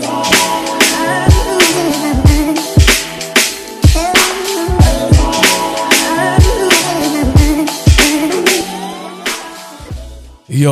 [0.00, 0.25] today.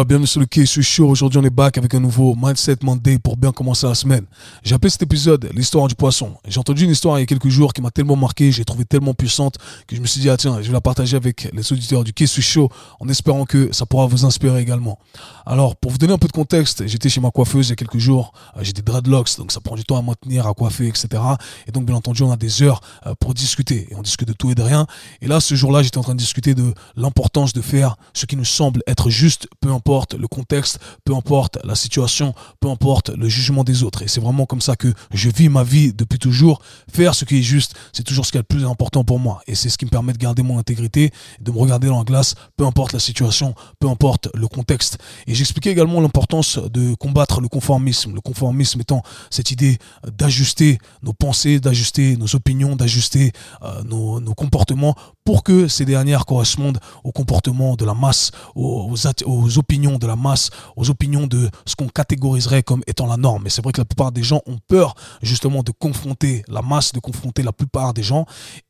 [0.03, 3.37] Bienvenue sur le je suis Aujourd'hui, on est back avec un nouveau Mindset Monday pour
[3.37, 4.26] bien commencer la semaine.
[4.65, 6.35] J'ai appelé cet épisode l'histoire du poisson.
[6.49, 8.85] J'ai entendu une histoire il y a quelques jours qui m'a tellement marqué, j'ai trouvé
[8.85, 11.72] tellement puissante que je me suis dit, ah tiens, je vais la partager avec les
[11.72, 14.99] auditeurs du quai Show en espérant que ça pourra vous inspirer également.
[15.47, 17.77] Alors, pour vous donner un peu de contexte, j'étais chez ma coiffeuse il y a
[17.77, 20.89] quelques jours, euh, j'ai des dreadlocks, donc ça prend du temps à maintenir, à coiffer,
[20.89, 21.23] etc.
[21.69, 24.33] Et donc, bien entendu, on a des heures euh, pour discuter et on discute de
[24.33, 24.89] tout et de rien.
[25.23, 28.37] Et là, ce jour-là, j'étais en train de discuter de l'importance de faire ce qui
[28.37, 33.29] nous semble être juste, peu importe le contexte, peu importe la situation, peu importe le
[33.29, 34.02] jugement des autres.
[34.02, 36.62] Et c'est vraiment comme ça que je vis ma vie depuis toujours.
[36.92, 39.42] Faire ce qui est juste, c'est toujours ce qui est le plus important pour moi.
[39.47, 42.05] Et c'est ce qui me permet de garder mon intégrité, de me regarder dans la
[42.05, 44.98] glace, peu importe la situation, peu importe le contexte.
[45.27, 48.14] Et j'expliquais également l'importance de combattre le conformisme.
[48.14, 49.78] Le conformisme étant cette idée
[50.16, 54.94] d'ajuster nos pensées, d'ajuster nos opinions, d'ajuster euh, nos, nos comportements
[55.25, 58.94] pour que ces dernières correspondent au comportement de la masse, aux,
[59.25, 63.47] aux, opinions de la masse, aux opinions de ce qu'on catégoriserait comme étant la norme.
[63.47, 66.92] Et c'est vrai que la plupart des gens ont peur justement de confronter la masse,
[66.92, 68.27] de confronter la plupart des gens,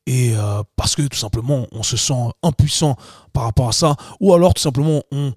[0.07, 2.97] et euh, parce que tout simplement on se sent impuissant
[3.33, 5.33] par rapport à ça, ou alors tout simplement on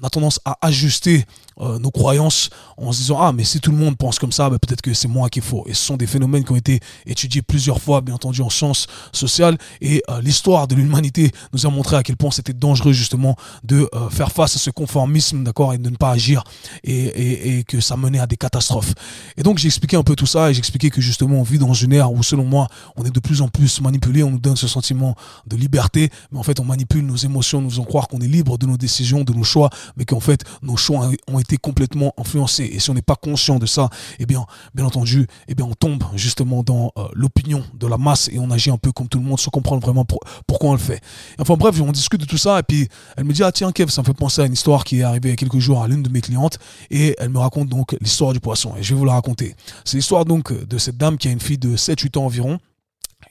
[0.00, 1.24] on a tendance à ajuster
[1.60, 2.48] euh, nos croyances
[2.78, 4.94] en se disant ah mais si tout le monde pense comme ça ben, peut-être que
[4.94, 5.64] c'est moi qu'il faut.
[5.66, 8.86] Et ce sont des phénomènes qui ont été étudiés plusieurs fois bien entendu en sciences
[9.12, 9.58] sociales.
[9.82, 13.88] Et euh, l'histoire de l'humanité nous a montré à quel point c'était dangereux justement de
[13.94, 16.42] euh, faire face à ce conformisme d'accord et de ne pas agir
[16.84, 18.94] et, et, que ça menait à des catastrophes.
[19.36, 21.58] Et donc j'ai expliqué un peu tout ça et j'ai expliqué que justement on vit
[21.58, 24.38] dans une ère où selon moi on est de plus en plus manipulé on nous
[24.38, 28.08] donne ce sentiment de liberté mais en fait on manipule nos émotions nous faisant croire
[28.08, 31.38] qu'on est libre de nos décisions de nos choix mais qu'en fait nos choix ont
[31.38, 32.70] été complètement influencés.
[32.72, 35.74] Et si on n'est pas conscient de ça, eh bien, bien entendu, eh bien, on
[35.74, 39.18] tombe justement dans euh, l'opinion de la masse et on agit un peu comme tout
[39.18, 40.04] le monde sans comprendre vraiment
[40.46, 41.00] pourquoi on le fait.
[41.38, 43.90] Enfin bref, on discute de tout ça et puis elle me dit ah tiens Kev,
[43.90, 45.82] ça me fait penser à une histoire qui est arrivée il y a quelques jours
[45.82, 46.58] à l'une de mes clientes
[46.90, 49.54] et elle me raconte donc l'histoire du poisson et je vais vous la raconter.
[49.84, 52.58] C'est l'histoire donc de cette dame qui a une fille de 7-8 ans environ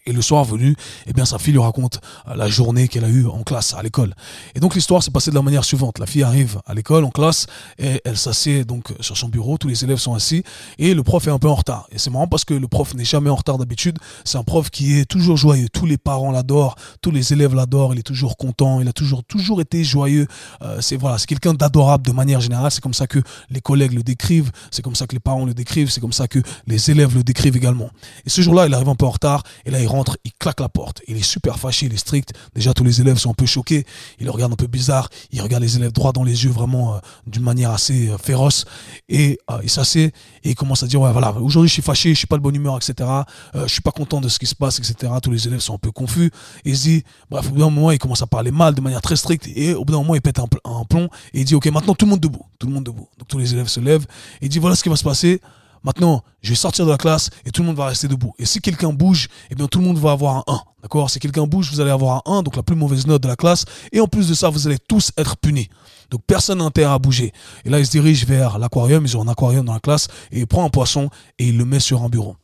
[0.06, 0.76] et le soir venu,
[1.08, 3.84] eh bien, sa fille lui raconte euh, la journée qu'elle a eue en classe, à
[3.84, 4.16] l'école.
[4.56, 6.00] Et donc, l'histoire s'est passée de la manière suivante.
[6.00, 7.48] La fille arrive à l'école, en classe,
[7.78, 9.58] et elle s'assied donc sur son bureau.
[9.58, 10.44] Tous les élèves sont assis,
[10.78, 11.88] et le prof est un peu en retard.
[11.92, 13.98] Et c'est marrant parce que le prof n'est jamais en retard d'habitude.
[14.24, 15.68] C'est un prof qui est toujours joyeux.
[15.70, 17.94] Tous les parents l'adorent, tous les élèves l'adorent.
[17.94, 18.82] Il est toujours content.
[18.82, 20.28] Il a toujours, toujours été joyeux.
[20.62, 22.72] Euh, c'est voilà, c'est quelqu'un d'adorable de manière générale.
[22.72, 23.20] C'est comme ça que
[23.50, 24.52] les collègues le décrivent.
[24.72, 25.90] C'est comme ça que les parents le décrivent.
[25.90, 27.90] C'est comme ça que les élèves le décrivent également.
[28.26, 29.44] Et ce jour-là, il arrive un peu en retard.
[29.66, 31.02] Et là, il rentre, il claque la porte.
[31.08, 32.34] Il est super fâché, il est strict.
[32.56, 33.86] Déjà, tous les élèves sont un peu choqués.
[34.20, 35.10] Il le regarde un peu bizarre.
[35.32, 38.66] Il regarde les élèves droit dans les yeux, vraiment euh, d'une manière assez euh, féroce.
[39.10, 42.10] Et euh, il s'assied et il commence à dire, ouais, voilà, aujourd'hui, je suis fâché,
[42.10, 43.10] je suis pas de bonne humeur, etc.
[43.54, 45.14] je suis pas content de ce qui se passe, etc.
[45.22, 46.32] Tous les élèves sont un peu confus.
[46.66, 48.82] Et il se dit, bref, au bout d'un moment, il commence à parler mal de
[48.82, 49.48] manière très stricte.
[49.56, 51.96] Et au bout d'un moment, il pète un, un plomb et il dit, ok, maintenant,
[51.96, 52.46] tout le monde debout.
[52.60, 53.08] Tout le monde debout.
[53.18, 54.06] Donc, tous les élèves se lèvent
[54.42, 55.42] et il dit, voilà ce qui va se passer.
[55.84, 58.34] Maintenant, je vais sortir de la classe et tout le monde va rester debout.
[58.38, 60.62] Et si quelqu'un bouge, eh bien tout le monde va avoir un 1.
[60.84, 61.10] D'accord?
[61.10, 63.36] Si quelqu'un bouge, vous allez avoir un 1, donc la plus mauvaise note de la
[63.36, 63.66] classe.
[63.92, 65.70] Et en plus de ça, vous allez tous être punis.
[66.12, 67.32] Donc personne n'a intérêt à bouger.
[67.66, 69.06] Et là, il se dirige vers l'aquarium.
[69.06, 71.10] Ils ont un aquarium dans la classe et il prend un poisson
[71.40, 72.36] et il le met sur un bureau.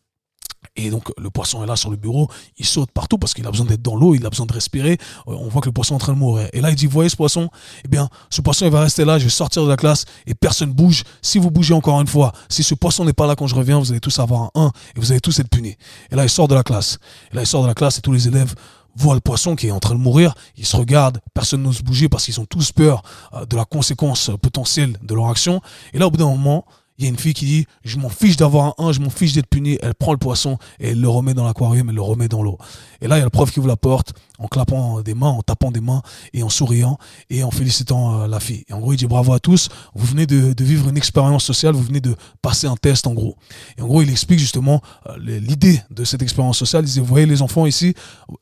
[0.78, 3.52] Et donc le poisson est là sur le bureau, il saute partout parce qu'il a
[3.52, 4.98] besoin d'être dans l'eau, il a besoin de respirer.
[5.28, 6.48] Euh, on voit que le poisson est en train de mourir.
[6.54, 7.50] Et là il dit, voyez ce poisson?
[7.84, 10.36] Eh bien, ce poisson il va rester là, je vais sortir de la classe et
[10.36, 11.04] personne bouge.
[11.22, 13.80] Si vous bougez encore une fois, si ce poisson n'est pas là quand je reviens,
[13.80, 15.76] vous allez tous avoir un 1 et vous allez tous être punis.
[16.12, 17.00] Et là il sort de la classe.
[17.32, 18.54] Et là il sort de la classe et tous les élèves
[18.96, 22.10] voient le poisson qui est en train de mourir, ils se regardent, personne n'ose bouger
[22.10, 25.62] parce qu'ils ont tous peur euh, de la conséquence potentielle de leur action.
[25.94, 26.66] Et là au bout d'un moment,
[26.98, 29.10] il y a une fille qui dit je m'en fiche d'avoir un 1, je m'en
[29.10, 29.78] fiche d'être puni.
[29.82, 32.58] Elle prend le poisson et elle le remet dans l'aquarium, elle le remet dans l'eau.
[33.02, 35.30] Et là, il y a le prof qui ouvre la porte en clapant des mains,
[35.30, 36.02] en tapant des mains
[36.34, 36.98] et en souriant
[37.30, 38.64] et en félicitant euh, la fille.
[38.68, 41.76] Et en gros, il dit bravo à tous, vous venez de, vivre une expérience sociale,
[41.76, 43.36] vous venez de passer un test en gros.
[43.78, 46.86] Et en gros, il explique justement euh, l'idée de cette expérience sociale.
[46.86, 47.94] Il dit vous voyez les enfants ici,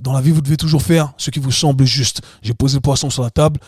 [0.01, 2.22] dans la vie, vous devez toujours faire ce qui vous semble juste.
[2.42, 3.60] J'ai posé le poisson sur la table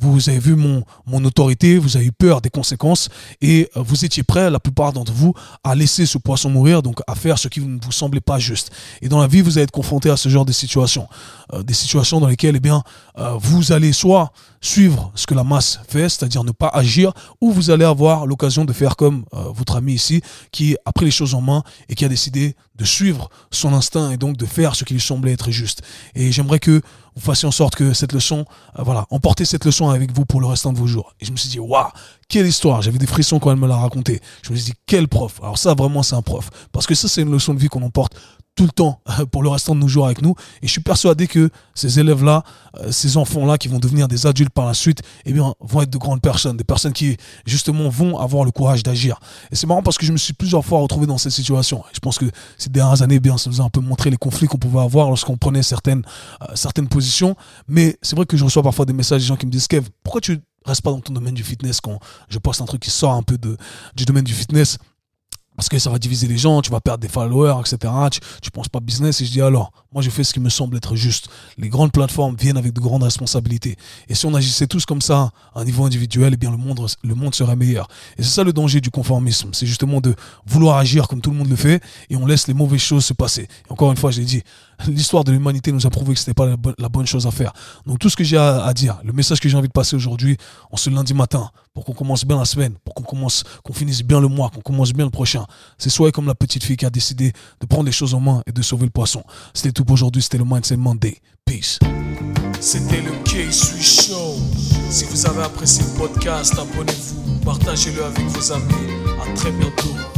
[0.00, 3.08] vous avez vu mon, mon autorité, vous avez eu peur des conséquences
[3.40, 5.34] et euh, vous étiez prêt, la plupart d'entre vous,
[5.64, 8.70] à laisser ce poisson mourir, donc à faire ce qui ne vous semblait pas juste.
[9.02, 11.08] Et dans la vie, vous allez être confronté à ce genre de situations.
[11.52, 12.82] Euh, des situations dans lesquelles, eh bien,
[13.18, 17.52] euh, vous allez soit suivre ce que la masse fait, c'est-à-dire ne pas agir, ou
[17.52, 21.34] vous allez avoir l'occasion de faire comme votre ami ici, qui a pris les choses
[21.34, 24.84] en main et qui a décidé de suivre son instinct et donc de faire ce
[24.84, 25.82] qui lui semblait être juste.
[26.14, 26.80] Et j'aimerais que
[27.18, 28.44] vous fassiez en sorte que cette leçon,
[28.78, 31.14] voilà, emportez cette leçon avec vous pour le restant de vos jours.
[31.20, 31.88] Et je me suis dit, waouh,
[32.28, 32.82] quelle histoire?
[32.82, 34.20] J'avais des frissons quand elle me l'a raconté.
[34.42, 35.40] Je me suis dit, quel prof?
[35.42, 36.50] Alors ça, vraiment, c'est un prof.
[36.72, 38.14] Parce que ça, c'est une leçon de vie qu'on emporte
[38.54, 40.34] tout le temps pour le restant de nos jours avec nous.
[40.62, 42.42] Et je suis persuadé que ces élèves-là,
[42.80, 45.90] euh, ces enfants-là qui vont devenir des adultes par la suite, eh bien, vont être
[45.90, 47.16] de grandes personnes, des personnes qui,
[47.46, 49.20] justement, vont avoir le courage d'agir.
[49.52, 51.84] Et c'est marrant parce que je me suis plusieurs fois retrouvé dans cette situation.
[51.92, 52.26] Je pense que
[52.58, 54.80] ces dernières années, eh bien, ça nous a un peu montré les conflits qu'on pouvait
[54.80, 56.02] avoir lorsqu'on prenait certaines,
[56.42, 57.36] euh, certaines positions.
[57.68, 59.88] Mais c'est vrai que je reçois parfois des messages des gens qui me disent, Kev,
[60.02, 61.98] pourquoi tu restes pas dans ton domaine du fitness quand
[62.28, 63.38] je poste un truc qui sort un peu
[63.94, 64.78] du domaine du fitness
[65.58, 67.92] parce que ça va diviser les gens, tu vas perdre des followers, etc.
[68.12, 69.20] Tu, tu penses pas business.
[69.20, 71.28] Et je dis alors, moi je fais ce qui me semble être juste.
[71.56, 73.74] Les grandes plateformes viennent avec de grandes responsabilités.
[74.08, 76.86] Et si on agissait tous comme ça, à un niveau individuel, eh bien le monde,
[77.02, 77.88] le monde serait meilleur.
[78.18, 79.48] Et c'est ça le danger du conformisme.
[79.52, 80.14] C'est justement de
[80.46, 83.12] vouloir agir comme tout le monde le fait et on laisse les mauvaises choses se
[83.12, 83.48] passer.
[83.68, 84.44] Et encore une fois, je l'ai dit,
[84.86, 87.52] l'histoire de l'humanité nous a prouvé que c'était pas la bonne, chose à faire.
[87.84, 89.96] Donc tout ce que j'ai à, à, dire, le message que j'ai envie de passer
[89.96, 90.36] aujourd'hui,
[90.70, 94.02] en ce lundi matin, pour qu'on commence bien la semaine, pour qu'on commence, qu'on finisse
[94.02, 95.46] bien le mois, qu'on commence bien le prochain,
[95.78, 98.42] c'est soit comme la petite fille qui a décidé de prendre les choses en main
[98.46, 99.22] et de sauver le poisson.
[99.54, 101.18] C'était tout pour aujourd'hui, c'était le Mindset Monday.
[101.44, 101.78] Peace.
[102.60, 104.36] C'était le K-Sui Show.
[104.90, 108.74] Si vous avez apprécié le podcast, abonnez-vous, partagez-le avec vos amis.
[109.22, 110.17] À très bientôt.